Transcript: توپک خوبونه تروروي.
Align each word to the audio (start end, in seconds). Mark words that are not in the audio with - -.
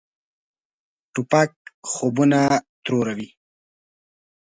توپک 1.13 1.51
خوبونه 1.91 2.41
تروروي. 2.83 3.29